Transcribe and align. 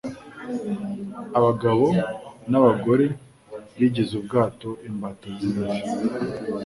Abagabo 1.37 1.85
na 2.49 2.59
bagore 2.65 3.05
bigize 3.77 4.13
ubwabo 4.19 4.69
imbata 4.87 5.27
z’irari. 5.37 5.83